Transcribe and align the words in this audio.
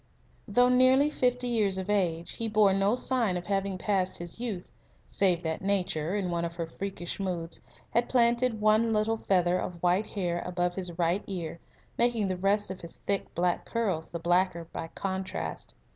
Though 0.47 0.67
nearly 0.69 1.11
fifty 1.11 1.47
years 1.47 1.77
of 1.77 1.87
age, 1.87 2.33
he 2.37 2.47
bore 2.47 2.73
no 2.73 2.95
sign 2.95 3.37
of 3.37 3.45
having 3.45 3.77
passed 3.77 4.17
his 4.17 4.39
youth, 4.39 4.71
save 5.07 5.43
that 5.43 5.61
Nature, 5.61 6.15
in 6.15 6.31
one 6.31 6.43
of 6.43 6.55
her 6.55 6.65
freakish 6.65 7.19
moods, 7.19 7.61
had 7.91 8.09
planted 8.09 8.59
one 8.59 8.93
little 8.93 9.17
feather 9.17 9.59
of 9.59 9.75
white 9.83 10.07
hair 10.07 10.41
above 10.43 10.73
his 10.73 10.97
right 10.97 11.23
ear, 11.27 11.59
making 11.99 12.29
the 12.29 12.35
rest 12.35 12.71
of 12.71 12.81
his 12.81 12.97
thick 13.05 13.35
black 13.35 13.63
curls 13.63 14.09
the 14.09 14.17
darker 14.17 14.63
by 14.73 14.87
contrast. 14.95 15.75